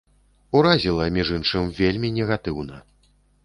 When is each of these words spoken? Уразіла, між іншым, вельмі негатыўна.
Уразіла, 0.59 1.05
між 1.19 1.31
іншым, 1.37 1.69
вельмі 1.83 2.13
негатыўна. 2.19 2.85